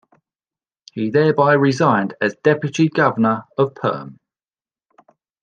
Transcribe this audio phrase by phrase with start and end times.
[0.93, 4.19] He thereby resigned as Deputy Governor of Perm.